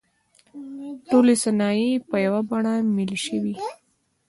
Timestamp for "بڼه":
2.49-2.73